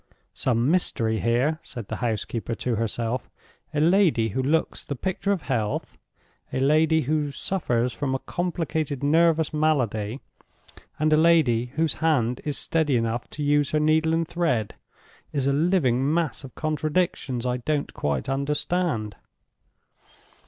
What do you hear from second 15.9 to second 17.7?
mass of contradictions I